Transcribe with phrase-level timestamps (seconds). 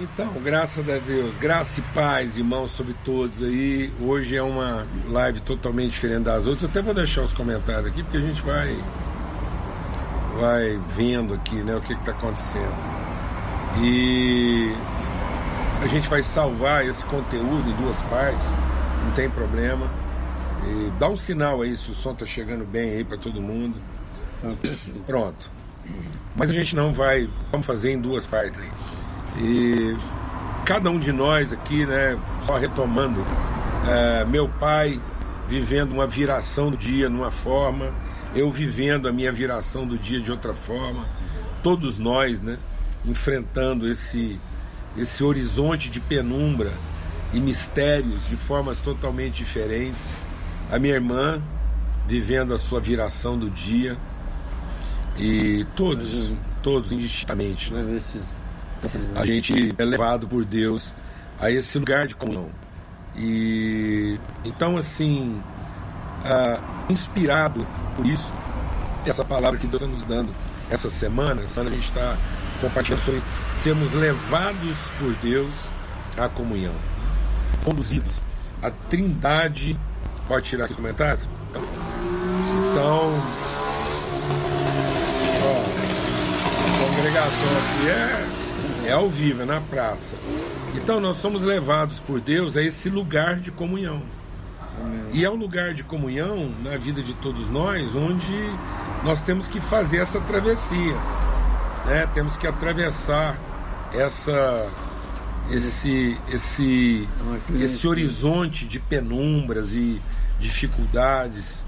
[0.00, 3.92] Então, graças a Deus, graça e paz, irmãos, sobre todos aí.
[4.00, 6.62] Hoje é uma live totalmente diferente das outras.
[6.62, 8.82] Eu até vou deixar os comentários aqui, porque a gente vai
[10.40, 12.74] vai vendo aqui, né, o que está acontecendo.
[13.82, 14.72] E
[15.82, 18.46] a gente vai salvar esse conteúdo em duas partes,
[19.04, 19.86] não tem problema.
[20.66, 23.76] E dá um sinal aí se o som está chegando bem aí para todo mundo.
[25.04, 25.50] Pronto.
[26.34, 28.99] Mas a gente não vai, vamos fazer em duas partes aí.
[29.38, 29.96] E
[30.64, 33.24] cada um de nós aqui, né, só retomando,
[33.88, 35.00] é, meu pai
[35.48, 37.92] vivendo uma viração do dia numa forma,
[38.34, 41.06] eu vivendo a minha viração do dia de outra forma,
[41.62, 42.58] todos nós, né,
[43.04, 44.38] enfrentando esse,
[44.96, 46.70] esse horizonte de penumbra
[47.32, 50.14] e mistérios de formas totalmente diferentes.
[50.70, 51.42] A minha irmã
[52.06, 53.96] vivendo a sua viração do dia
[55.16, 58.00] e todos, todos indistintamente, né?
[59.14, 60.94] A gente é levado por Deus
[61.38, 62.48] a esse lugar de comunhão.
[63.16, 65.40] E então, assim,
[66.24, 68.32] ah, inspirado por isso,
[69.04, 70.30] essa palavra que Deus está nos dando
[70.70, 72.16] essa semana, essa semana a gente está
[72.60, 73.22] compartilhando sobre
[73.58, 75.52] sermos levados por Deus
[76.16, 76.74] à comunhão,
[77.64, 78.20] conduzidos.
[78.62, 79.78] A trindade.
[80.28, 81.28] Pode tirar aqui os comentários?
[81.50, 83.14] Então,
[85.42, 85.64] ó,
[86.76, 88.39] a congregação aqui é
[88.86, 90.16] é ao vivo, é na praça.
[90.74, 94.02] Então nós somos levados por Deus a esse lugar de comunhão.
[95.12, 98.34] E é um lugar de comunhão na vida de todos nós, onde
[99.04, 100.94] nós temos que fazer essa travessia.
[101.86, 102.08] Né?
[102.14, 103.38] Temos que atravessar
[103.92, 104.66] essa
[105.50, 107.08] esse esse
[107.60, 110.00] esse horizonte de penumbras e
[110.38, 111.64] dificuldades.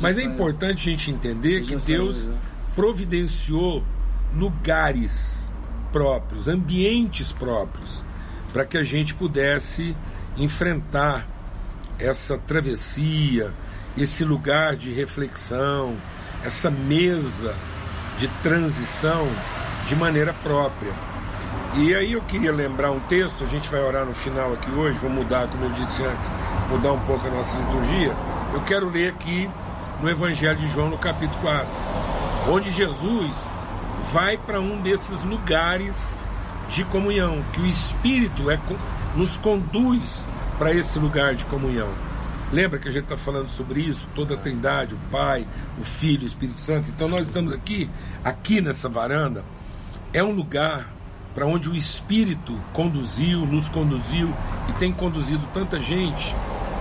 [0.00, 2.30] Mas é importante a gente entender que Deus
[2.74, 3.82] providenciou
[4.34, 5.47] lugares
[5.92, 8.04] próprios, ambientes próprios,
[8.52, 9.96] para que a gente pudesse
[10.36, 11.26] enfrentar
[11.98, 13.52] essa travessia,
[13.96, 15.96] esse lugar de reflexão,
[16.44, 17.54] essa mesa
[18.18, 19.28] de transição
[19.86, 20.92] de maneira própria.
[21.74, 24.98] E aí eu queria lembrar um texto, a gente vai orar no final aqui hoje,
[24.98, 26.28] vou mudar, como eu disse antes,
[26.70, 28.16] mudar um pouco a nossa liturgia.
[28.52, 29.50] Eu quero ler aqui
[30.00, 31.68] no Evangelho de João, no capítulo 4,
[32.50, 33.32] onde Jesus
[34.12, 35.96] vai para um desses lugares
[36.70, 38.58] de comunhão, que o Espírito é,
[39.14, 40.22] nos conduz
[40.58, 41.88] para esse lugar de comunhão.
[42.50, 44.08] Lembra que a gente está falando sobre isso?
[44.14, 45.46] Toda a Trindade, o Pai,
[45.78, 46.90] o Filho, o Espírito Santo.
[46.90, 47.90] Então nós estamos aqui,
[48.24, 49.44] aqui nessa varanda,
[50.12, 50.88] é um lugar
[51.34, 54.32] para onde o Espírito conduziu, nos conduziu
[54.68, 56.34] e tem conduzido tanta gente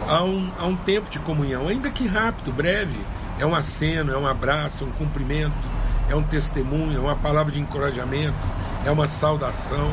[0.08, 3.00] a um, a um tempo de comunhão, ainda que rápido, breve.
[3.38, 5.77] É um aceno, é um abraço, um cumprimento
[6.10, 8.36] é um testemunho, é uma palavra de encorajamento,
[8.86, 9.90] é uma saudação.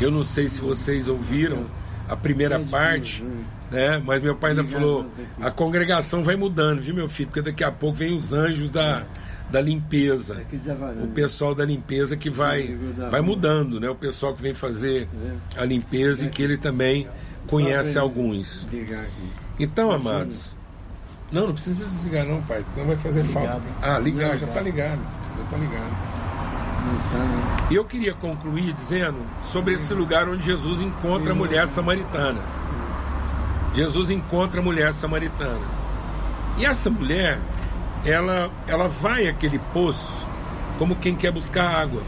[0.00, 1.66] Eu não sei se vocês ouviram
[2.08, 3.22] a primeira parte,
[3.70, 4.02] né?
[4.04, 5.06] Mas meu pai ainda falou:
[5.40, 7.28] a congregação vai mudando, viu, meu filho?
[7.28, 9.04] Porque daqui a pouco vem os anjos da,
[9.50, 10.42] da limpeza.
[11.02, 12.76] O pessoal da limpeza que vai,
[13.10, 13.88] vai mudando, né?
[13.88, 15.08] O pessoal que vem fazer
[15.56, 17.06] a limpeza e que ele também
[17.46, 18.66] conhece alguns.
[19.58, 20.56] Então, amados,
[21.32, 22.62] não, não precisa desligar não, pai.
[22.74, 23.50] Senão vai fazer ligado.
[23.50, 23.66] falta.
[23.80, 25.00] Ah, ligar, já está ligado.
[25.36, 26.12] Já está ligado.
[27.70, 29.18] E eu queria concluir dizendo
[29.50, 32.40] sobre esse lugar onde Jesus encontra a mulher samaritana.
[33.74, 35.66] Jesus encontra a mulher samaritana.
[36.58, 37.38] E essa mulher,
[38.04, 40.26] ela, ela vai àquele poço
[40.78, 42.02] como quem quer buscar água.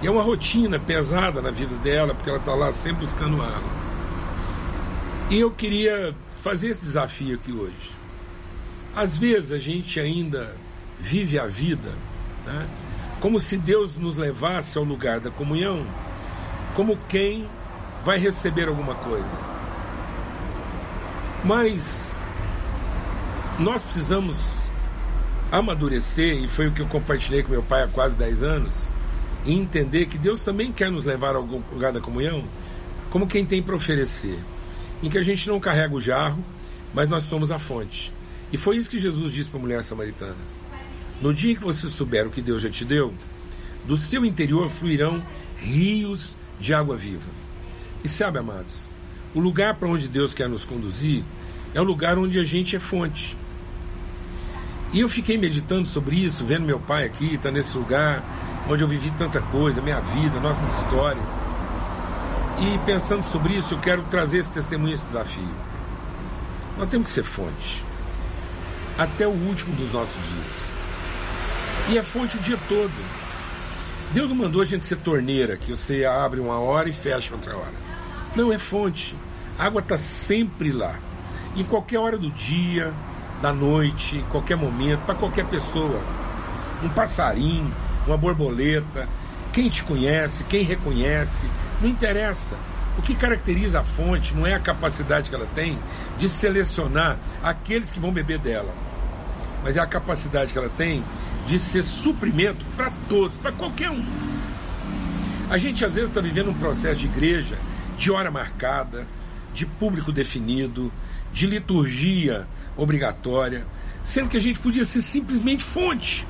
[0.00, 3.74] E é uma rotina pesada na vida dela, porque ela está lá sempre buscando água.
[5.30, 8.03] E eu queria fazer esse desafio aqui hoje.
[8.96, 10.54] Às vezes a gente ainda
[11.00, 11.92] vive a vida
[12.46, 12.68] né,
[13.20, 15.86] como se Deus nos levasse ao lugar da comunhão,
[16.74, 17.48] como quem
[18.04, 19.54] vai receber alguma coisa.
[21.42, 22.14] Mas
[23.58, 24.38] nós precisamos
[25.50, 28.74] amadurecer, e foi o que eu compartilhei com meu pai há quase 10 anos,
[29.44, 32.44] e entender que Deus também quer nos levar ao lugar da comunhão
[33.10, 34.38] como quem tem para oferecer,
[35.02, 36.44] em que a gente não carrega o jarro,
[36.92, 38.12] mas nós somos a fonte.
[38.52, 40.36] E foi isso que Jesus disse para a mulher samaritana:
[41.20, 43.12] No dia que você souber o que Deus já te deu,
[43.84, 45.22] do seu interior fluirão
[45.58, 47.28] rios de água viva.
[48.02, 48.88] E sabe, amados,
[49.34, 51.24] o lugar para onde Deus quer nos conduzir
[51.74, 53.36] é o lugar onde a gente é fonte.
[54.92, 58.22] E eu fiquei meditando sobre isso, vendo meu pai aqui, está nesse lugar
[58.68, 61.28] onde eu vivi tanta coisa, minha vida, nossas histórias.
[62.60, 65.48] E pensando sobre isso, eu quero trazer esse testemunho, esse desafio.
[66.78, 67.84] Nós temos que ser fonte
[68.98, 70.74] até o último dos nossos dias.
[71.88, 72.92] E é fonte o dia todo.
[74.12, 77.56] Deus não mandou a gente ser torneira, que você abre uma hora e fecha outra
[77.56, 77.74] hora.
[78.36, 79.16] Não, é fonte.
[79.58, 80.98] A água está sempre lá.
[81.56, 82.92] Em qualquer hora do dia,
[83.42, 86.00] da noite, em qualquer momento, para qualquer pessoa.
[86.82, 87.72] Um passarinho,
[88.06, 89.08] uma borboleta,
[89.52, 91.46] quem te conhece, quem reconhece,
[91.80, 92.56] não interessa.
[92.96, 95.78] O que caracteriza a fonte não é a capacidade que ela tem
[96.18, 98.72] de selecionar aqueles que vão beber dela,
[99.62, 101.04] mas é a capacidade que ela tem
[101.46, 104.04] de ser suprimento para todos, para qualquer um.
[105.50, 107.58] A gente às vezes está vivendo um processo de igreja,
[107.98, 109.06] de hora marcada,
[109.52, 110.92] de público definido,
[111.32, 112.46] de liturgia
[112.76, 113.66] obrigatória,
[114.02, 116.26] sendo que a gente podia ser simplesmente fonte.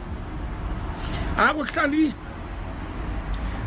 [1.37, 2.15] A água que está ali.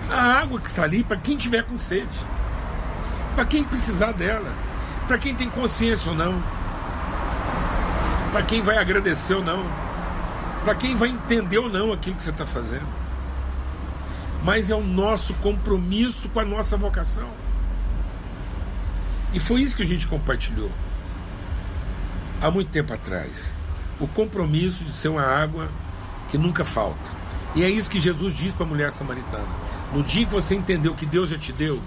[0.09, 2.07] A água que está ali para quem tiver com sede.
[3.37, 4.51] Para quem precisar dela.
[5.07, 6.43] Para quem tem consciência ou não.
[8.33, 9.87] Para quem vai agradecer ou não
[10.67, 12.85] para quem vai entender ou não aquilo que você está fazendo.
[14.43, 17.29] Mas é o nosso compromisso com a nossa vocação.
[19.33, 20.69] E foi isso que a gente compartilhou
[22.41, 23.53] há muito tempo atrás.
[23.97, 25.69] O compromisso de ser uma água
[26.27, 27.11] que nunca falta.
[27.55, 29.47] E é isso que Jesus diz para a mulher samaritana.
[29.93, 31.81] No dia que você entendeu que Deus já te deu,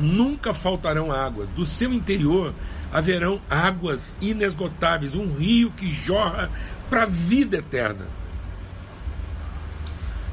[0.00, 1.46] nunca faltarão água.
[1.46, 2.54] Do seu interior
[2.92, 6.50] haverão águas inesgotáveis, um rio que jorra
[6.88, 8.06] para a vida eterna.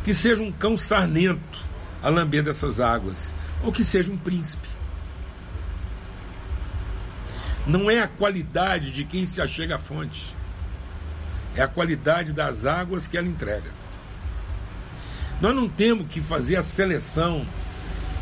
[0.04, 1.66] Que seja um cão sarnento
[2.02, 4.68] a lamber dessas águas, ou que seja um príncipe.
[7.66, 10.34] Não é a qualidade de quem se achega à fonte,
[11.54, 13.70] é a qualidade das águas que ela entrega.
[15.42, 17.46] Nós não temos que fazer a seleção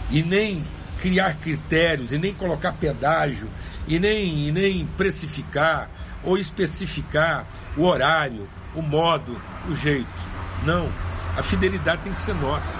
[0.09, 0.63] e nem
[1.05, 3.47] criar critérios, e nem colocar pedágio,
[3.87, 5.87] e nem, e nem precificar
[6.23, 7.45] ou especificar
[7.77, 10.07] o horário, o modo, o jeito.
[10.63, 10.91] Não.
[11.37, 12.79] A fidelidade tem que ser nossa.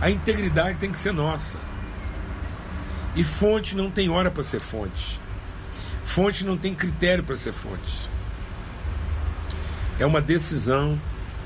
[0.00, 1.56] A integridade tem que ser nossa.
[3.14, 5.20] E fonte não tem hora para ser fonte.
[6.04, 8.08] Fonte não tem critério para ser fonte.
[10.00, 11.00] É uma decisão,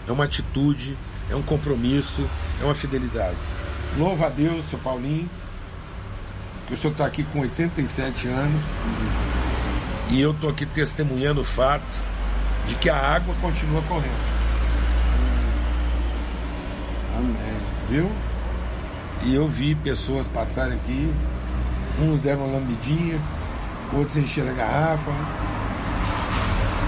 [0.09, 0.97] é uma atitude,
[1.31, 2.27] é um compromisso,
[2.59, 3.37] é uma fidelidade.
[3.99, 5.29] Louva a Deus, seu Paulinho,
[6.67, 8.63] que o senhor está aqui com 87 anos.
[10.11, 11.97] E eu estou aqui testemunhando o fato
[12.69, 14.41] de que a água continua correndo.
[17.17, 17.61] Amém.
[17.89, 18.11] Viu?
[19.23, 21.13] E eu vi pessoas passarem aqui,
[22.01, 23.21] uns deram uma lambidinha,
[23.93, 25.11] outros encheram a garrafa,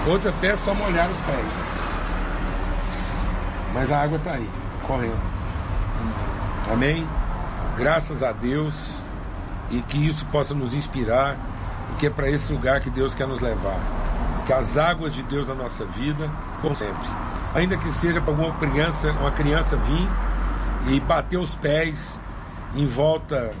[0.07, 1.45] outros até só molharam os pés.
[3.73, 4.49] Mas a água está aí,
[4.83, 5.21] correndo.
[5.99, 6.42] Amém?
[7.77, 8.75] Graças a Deus
[9.69, 11.37] e que isso possa nos inspirar
[11.87, 13.79] porque é para esse lugar que Deus quer nos levar.
[14.45, 16.29] Que as águas de Deus na nossa vida,
[16.61, 17.07] como sempre.
[17.53, 20.09] Ainda que seja para alguma criança, uma criança vir
[20.87, 22.19] e bater os pés
[22.75, 23.51] em volta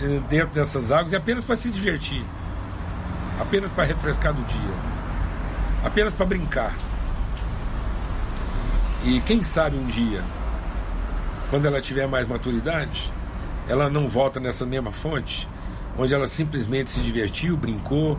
[0.00, 2.24] eh, dentro dessas águas, é apenas para se divertir.
[3.40, 4.74] Apenas para refrescar do dia.
[5.84, 6.74] Apenas para brincar.
[9.04, 10.24] E quem sabe um dia,
[11.50, 13.12] quando ela tiver mais maturidade,
[13.68, 15.48] ela não volta nessa mesma fonte
[15.96, 18.18] onde ela simplesmente se divertiu, brincou,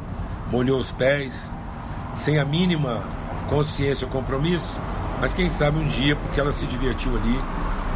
[0.50, 1.52] molhou os pés,
[2.14, 3.04] sem a mínima
[3.50, 4.80] consciência ou compromisso,
[5.20, 7.40] mas quem sabe um dia, porque ela se divertiu ali,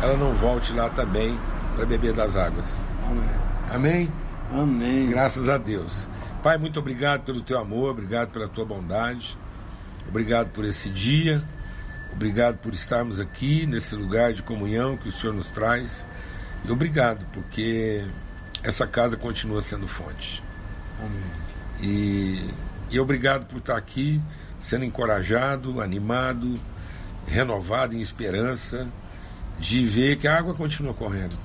[0.02, 1.38] ela não volte lá também
[1.76, 2.86] para beber das águas.
[3.08, 3.30] Amém.
[3.72, 4.14] Amém?
[4.52, 5.10] Amém.
[5.10, 6.10] Graças a Deus.
[6.44, 9.38] Pai, muito obrigado pelo teu amor, obrigado pela tua bondade,
[10.08, 11.44] obrigado por esse dia,
[12.12, 16.06] obrigado por estarmos aqui nesse lugar de comunhão que o Senhor nos traz.
[16.66, 18.04] E obrigado, porque
[18.64, 20.44] essa casa continua sendo fonte.
[21.00, 21.50] Amém.
[21.82, 22.50] E,
[22.90, 24.22] e obrigado por estar aqui,
[24.60, 26.60] sendo encorajado, animado,
[27.26, 28.88] renovado em esperança
[29.60, 31.38] de ver que a água continua correndo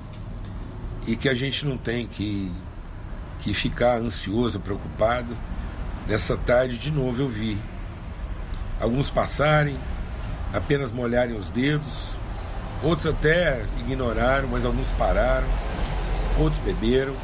[1.07, 2.51] e que a gente não tem que,
[3.41, 5.37] que ficar ansioso, preocupado.
[6.07, 7.59] Nessa tarde, de novo, eu vi
[8.81, 9.79] alguns passarem,
[10.55, 12.11] apenas molharem os dedos,
[12.83, 15.47] outros até ignoraram, mas alguns pararam
[16.39, 17.15] outros beberam,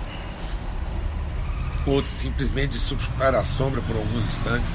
[1.87, 4.70] outros simplesmente desfrutaram a sombra por alguns instantes,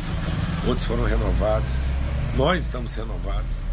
[0.67, 1.69] outros foram renovados.
[2.35, 3.65] Nós estamos renovados.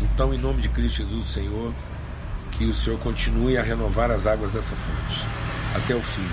[0.00, 1.72] Então, em nome de Cristo Jesus, Senhor,
[2.52, 5.26] que o Senhor continue a renovar as águas dessa fonte
[5.74, 6.26] até o fim.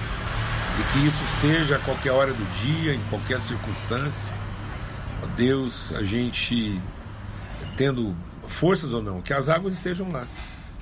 [0.80, 4.38] E que isso seja a qualquer hora do dia, em qualquer circunstância.
[5.24, 6.80] Ó Deus, a gente
[7.78, 8.16] tendo
[8.48, 10.26] forças ou não, que as águas estejam lá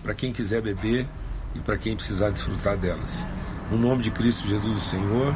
[0.02, 1.06] para quem quiser beber
[1.54, 3.28] e para quem precisar desfrutar delas.
[3.70, 5.34] No nome de Cristo Jesus, o Senhor.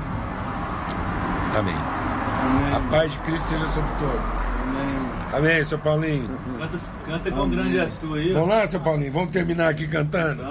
[1.58, 1.76] Amém.
[1.76, 2.76] Amém.
[2.76, 4.50] A paz de Cristo seja sobre todos.
[4.62, 5.10] Amém.
[5.34, 6.30] Amém, seu Paulinho.
[6.58, 8.34] Canta, canta com grande és tu aí.
[8.34, 10.44] Vamos lá, seu Paulinho, vamos terminar aqui cantando.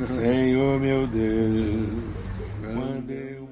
[0.00, 1.88] Senhor meu Deus,
[2.62, 3.45] quando eu